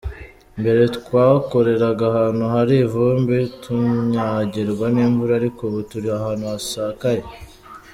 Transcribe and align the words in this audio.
Mbere 0.59 0.81
twakoreraga 0.97 2.03
ahantu 2.11 2.43
hari 2.53 2.75
ivumbi, 2.85 3.37
tunyagirwa 3.63 4.85
n’imvura 4.95 5.33
ariko 5.39 5.59
ubu 5.67 5.79
turi 5.89 6.07
ahantu 6.17 6.45
hasakaye. 6.51 7.23